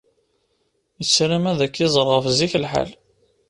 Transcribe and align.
Yessaram 1.01 1.45
ad 1.51 1.59
k-iẓer 1.73 2.07
ɣef 2.11 2.25
zik 2.37 2.53
lḥal. 2.63 2.89